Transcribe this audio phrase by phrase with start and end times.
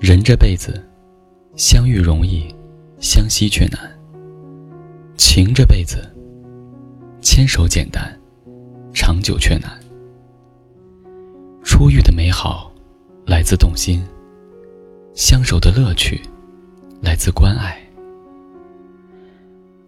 [0.00, 0.82] 人这辈子，
[1.56, 2.48] 相遇容易，
[3.00, 3.78] 相惜却难；
[5.18, 6.10] 情这辈子，
[7.20, 8.18] 牵手简单，
[8.94, 9.78] 长久却难。
[11.62, 12.72] 初遇的美好，
[13.26, 14.00] 来自动心；
[15.14, 16.18] 相守的乐趣，
[17.02, 17.78] 来自关爱。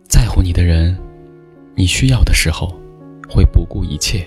[0.07, 0.95] 在乎你的人，
[1.75, 2.79] 你需要的时候，
[3.31, 4.27] 会不顾一切；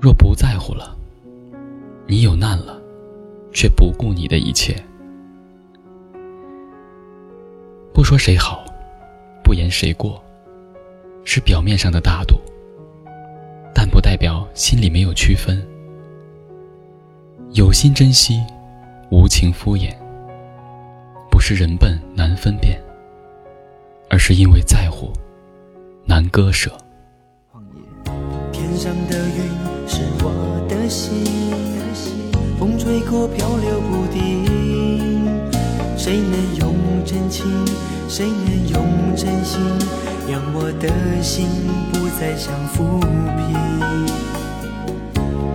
[0.00, 0.96] 若不在乎了，
[2.06, 2.81] 你有难了。
[3.52, 4.74] 却不顾你的一切，
[7.92, 8.64] 不说谁好，
[9.44, 10.22] 不言谁过，
[11.24, 12.36] 是表面上的大度，
[13.74, 15.62] 但不代表心里没有区分。
[17.52, 18.42] 有心珍惜，
[19.10, 19.94] 无情敷衍，
[21.30, 22.80] 不是人笨难分辨，
[24.08, 25.12] 而是因为在乎
[26.06, 26.70] 难割舍。
[28.50, 31.71] 天上的云是我的心。
[32.58, 34.44] 风吹过，漂流不定。
[35.96, 37.46] 谁能用真情？
[38.08, 38.82] 谁能用
[39.16, 39.60] 真心，
[40.28, 40.88] 让我的
[41.22, 41.46] 心
[41.92, 43.54] 不再像浮萍？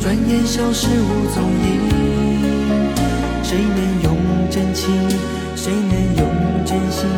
[0.00, 1.66] 转眼消失无踪影。
[3.42, 4.16] 谁能用
[4.50, 4.84] 真情？
[5.56, 6.24] 谁能用
[6.64, 7.08] 真心，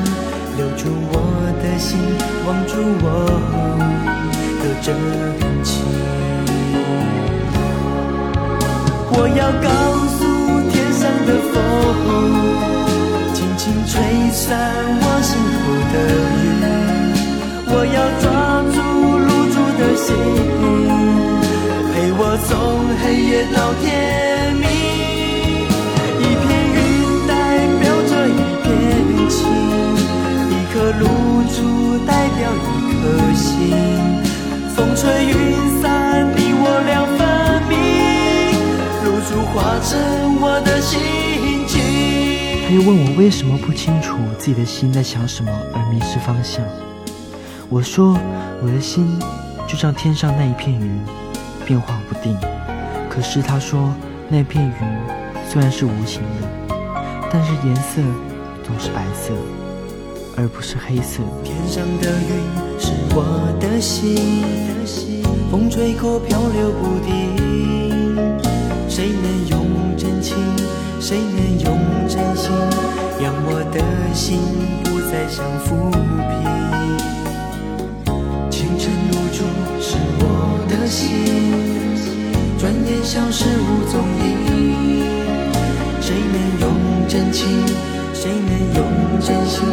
[0.57, 1.15] 留住我
[1.61, 1.99] 的心，
[2.47, 2.73] 望住
[3.03, 4.38] 我？
[4.59, 4.87] 的真
[5.63, 5.71] 情，
[9.13, 9.69] 我要告
[10.17, 10.19] 诉
[10.71, 11.55] 天上的风，
[13.35, 13.95] 轻轻吹
[14.33, 14.47] 散
[15.01, 15.97] 我心头的
[16.43, 16.47] 云。
[17.71, 18.27] 我要抓
[18.75, 18.77] 住
[19.19, 20.07] 露珠的心，
[21.93, 22.51] 陪我从
[23.01, 23.87] 黑夜到天
[24.57, 24.67] 明。
[26.19, 26.77] 一片云
[27.29, 27.31] 代
[27.81, 28.31] 表着一
[28.65, 28.67] 片
[29.29, 29.37] 情，
[30.51, 31.03] 一颗露
[31.55, 31.57] 珠
[32.07, 33.88] 代表一颗心。
[39.79, 41.81] 珠化成我的心情。
[42.67, 46.65] 他又问我为什么不清楚自己的心在想什么而迷失方向。
[47.69, 48.19] 我说
[48.63, 49.19] 我的心
[49.67, 51.01] 就像天上那一片云，
[51.65, 52.37] 变化不定。
[53.09, 53.93] 可是他说
[54.29, 54.75] 那片云
[55.49, 56.49] 虽然是无形的，
[57.33, 58.03] 但是颜色
[58.65, 59.33] 总是白色。
[60.41, 61.21] 而不是黑色。
[61.43, 62.39] 天上的云
[62.79, 64.45] 是我的心，
[65.51, 67.35] 风吹过漂流不定。
[68.89, 69.68] 谁能用
[69.99, 70.37] 真情？
[71.01, 71.77] 谁能用
[72.09, 72.51] 真心，
[73.21, 73.81] 让我的
[74.15, 74.39] 心
[74.85, 75.99] 不再像浮萍？
[78.49, 79.43] 清晨露珠
[79.81, 80.23] 是我
[80.69, 81.03] 的心，
[82.59, 84.27] 转眼消失无踪影。
[86.01, 86.65] 谁能用
[87.09, 87.49] 真情？
[88.15, 88.79] 谁能用
[89.21, 89.67] 真心？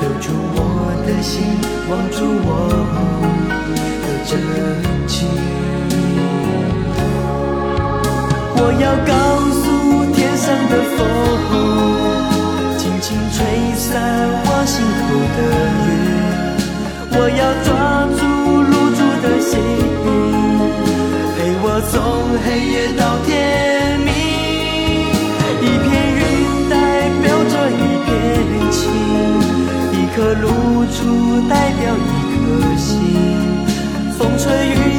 [0.00, 0.60] 留住我
[1.06, 1.42] 的心，
[1.90, 2.16] 望住
[2.46, 2.48] 我
[4.00, 4.32] 的真
[5.08, 5.45] 情。
[8.58, 9.12] 我要告
[9.52, 9.64] 诉
[10.12, 10.98] 天上的风，
[12.78, 13.36] 轻轻吹
[13.76, 13.84] 散
[14.44, 15.38] 我心头的
[15.86, 15.88] 云。
[17.18, 17.68] 我要抓
[18.16, 18.20] 住
[18.62, 19.52] 露珠的心，
[21.36, 21.94] 陪我从
[22.44, 23.30] 黑夜到天
[24.00, 24.08] 明。
[25.62, 25.86] 一片
[26.16, 26.24] 云
[26.68, 26.74] 代
[27.22, 27.74] 表着一
[28.04, 28.08] 片
[28.70, 28.76] 情。
[29.92, 30.44] 一颗露
[30.86, 30.98] 珠
[31.48, 32.36] 代表一颗
[32.76, 32.84] 心，
[34.18, 34.95] 风吹雨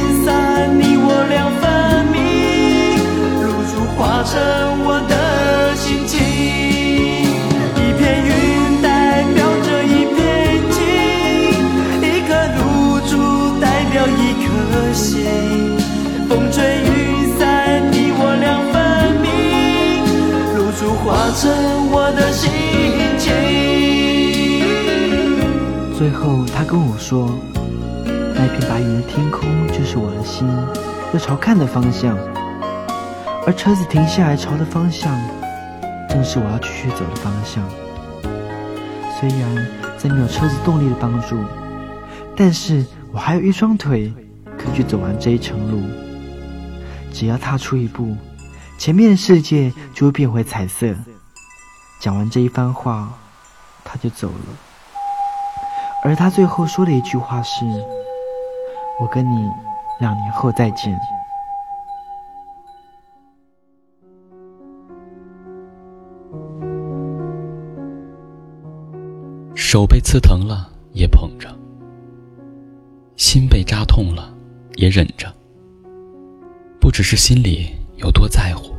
[26.09, 27.37] 最后，他跟我说
[28.33, 30.47] ：“那片白云的天空就是我的心，
[31.11, 32.17] 要朝看的方向。
[33.45, 35.13] 而车子停下来朝的方向，
[36.09, 37.61] 正是我要继续走的方向。
[39.19, 41.43] 虽然在没有车子动力的帮助，
[42.37, 44.09] 但是我还有一双腿，
[44.57, 45.83] 可以去走完这一程路。
[47.11, 48.15] 只要踏出一步，
[48.77, 50.87] 前面的世界就会变回彩色。”
[51.99, 53.09] 讲完这一番话，
[53.83, 54.66] 他就走了。
[56.03, 57.65] 而他最后说的一句话是
[59.01, 59.49] ：“我跟你
[59.99, 60.97] 两年后再见。”
[69.53, 71.53] 手被刺疼了也捧着，
[73.17, 74.33] 心被扎痛了
[74.75, 75.27] 也忍着。
[76.79, 78.73] 不只是心里有多在乎，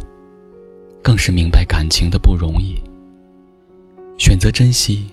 [1.02, 2.82] 更是明白感情的不容易。
[4.16, 5.10] 选择珍惜。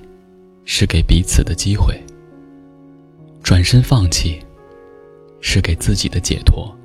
[0.66, 1.98] 是给彼此的机会，
[3.44, 4.44] 转身放弃，
[5.40, 6.76] 是给自己的解脱。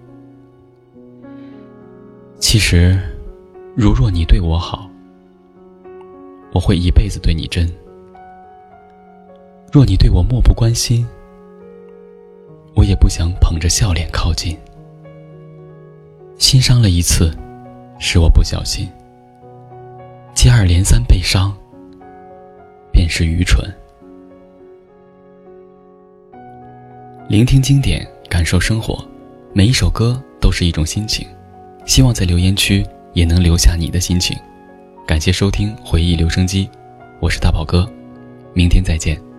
[2.38, 2.98] 其实，
[3.74, 4.88] 如若你对我好，
[6.52, 7.66] 我会一辈子对你真；
[9.72, 11.06] 若你对我漠不关心，
[12.74, 14.56] 我也不想捧着笑脸靠近。
[16.38, 17.34] 心伤了一次，
[17.98, 18.86] 是我不小心；
[20.34, 21.54] 接二连三被伤，
[23.10, 23.68] 是愚蠢。
[27.28, 29.04] 聆听经典，感受生活，
[29.52, 31.26] 每一首歌都是一种心情。
[31.84, 34.38] 希望在留言区也能留下你的心情。
[35.06, 36.70] 感谢收听回忆留声机，
[37.18, 37.90] 我是大宝哥，
[38.54, 39.29] 明天再见。